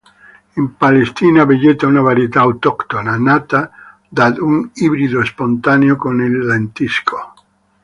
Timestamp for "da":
4.09-4.33